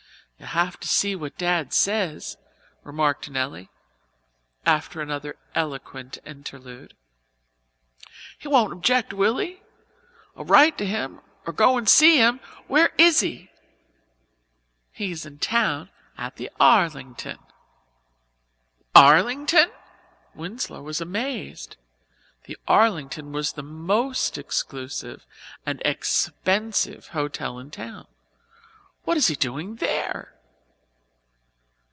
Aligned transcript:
"You'll 0.41 0.47
have 0.63 0.79
to 0.79 0.87
see 0.87 1.15
what 1.15 1.37
Dad 1.37 1.71
says," 1.71 2.35
remarked 2.83 3.29
Nelly, 3.29 3.69
after 4.65 4.99
another 4.99 5.35
eloquent 5.53 6.17
interlude. 6.25 6.95
"He 8.39 8.47
won't 8.47 8.73
object, 8.73 9.13
will 9.13 9.37
he? 9.37 9.61
I'll 10.35 10.43
write 10.43 10.79
to 10.79 10.85
him 10.87 11.21
or 11.45 11.53
go 11.53 11.77
and 11.77 11.87
see 11.87 12.17
him. 12.17 12.39
Where 12.65 12.89
is 12.97 13.19
he?" 13.19 13.51
"He 14.91 15.11
is 15.11 15.27
in 15.27 15.37
town 15.37 15.91
at 16.17 16.37
the 16.37 16.49
Arlington." 16.59 17.37
"The 18.95 18.99
Arlington!" 18.99 19.69
Winslow 20.33 20.81
was 20.81 20.99
amazed. 20.99 21.77
The 22.45 22.57
Arlington 22.67 23.31
was 23.31 23.53
the 23.53 23.61
most 23.63 24.39
exclusive 24.39 25.23
and 25.67 25.79
expensive 25.85 27.09
hotel 27.09 27.59
in 27.59 27.69
town. 27.69 28.07
"What 29.03 29.17
is 29.17 29.27
he 29.29 29.33
doing 29.35 29.77
there?" 29.77 30.35